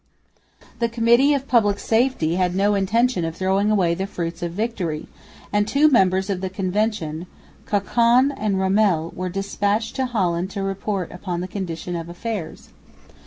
The 0.79 0.89
Committee 0.89 1.35
of 1.35 1.47
Public 1.47 1.77
Safety 1.77 2.33
had 2.33 2.55
no 2.55 2.73
intention 2.73 3.23
of 3.23 3.35
throwing 3.35 3.69
away 3.69 3.93
the 3.93 4.07
fruits 4.07 4.41
of 4.41 4.51
victory; 4.51 5.07
and 5.53 5.67
two 5.67 5.91
members 5.91 6.27
of 6.27 6.41
the 6.41 6.49
Convention, 6.49 7.27
Cochon 7.67 8.31
and 8.31 8.59
Ramel, 8.59 9.11
were 9.15 9.29
despatched 9.29 9.95
to 9.97 10.07
Holland 10.07 10.49
to 10.49 10.63
report 10.63 11.11
upon 11.11 11.41
the 11.41 11.47
condition 11.47 11.95
of 11.95 12.09
affairs. 12.09 12.69